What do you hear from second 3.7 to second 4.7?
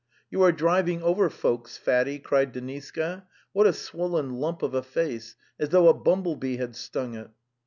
swollen lump